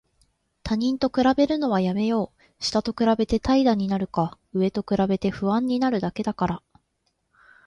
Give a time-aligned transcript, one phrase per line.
[0.63, 2.41] 他人と比べるのはやめよう。
[2.59, 6.63] 下と比べて怠惰になるか、上と比べて不安になるだけだから。